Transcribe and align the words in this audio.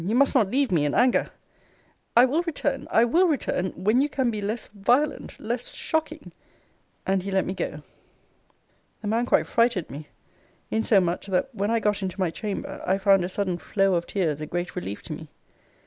You 0.03 0.15
must 0.15 0.33
not 0.33 0.49
leave 0.49 0.71
me 0.71 0.83
in 0.85 0.95
anger 0.95 1.29
I 2.17 2.25
will 2.25 2.41
return 2.41 2.87
I 2.89 3.05
will 3.05 3.27
return 3.27 3.67
when 3.75 4.01
you 4.01 4.09
can 4.09 4.31
be 4.31 4.41
less 4.41 4.65
violent 4.73 5.39
less 5.39 5.71
shocking. 5.75 6.31
And 7.05 7.21
he 7.21 7.29
let 7.29 7.45
me 7.45 7.53
go. 7.53 7.83
The 9.03 9.07
man 9.07 9.27
quite 9.27 9.45
frighted 9.45 9.91
me; 9.91 10.07
insomuch, 10.71 11.27
that 11.27 11.53
when 11.53 11.69
I 11.69 11.79
got 11.79 12.01
into 12.01 12.19
my 12.19 12.31
chamber, 12.31 12.81
I 12.83 12.97
found 12.97 13.23
a 13.23 13.29
sudden 13.29 13.59
flow 13.59 13.93
of 13.93 14.07
tears 14.07 14.41
a 14.41 14.47
great 14.47 14.75
relief 14.75 15.03
to 15.03 15.13
me. 15.13 15.27